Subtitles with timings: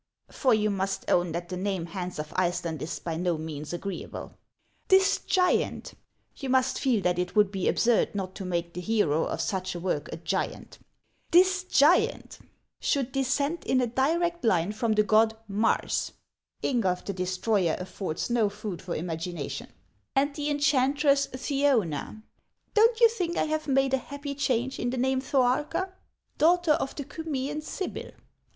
[0.31, 3.71] For you must own that the name Hans of Ice land is by no means
[3.71, 4.33] agreeable.
[4.87, 5.93] This giant,—
[6.41, 9.75] you must feel that it would be absurd not to make the hero of such
[9.75, 10.79] a work a giant,—
[11.33, 12.39] this giant
[12.79, 16.13] should descend in a direct line from the god Mars
[16.63, 19.67] (Ingulf the Destroyer affords no food for imagination)
[20.15, 22.23] and the enchantress Theona,—
[22.73, 25.93] don't you think I have made a happy change in the name Thoarka?—
[26.39, 28.09] daughter of the Cumean sibyl.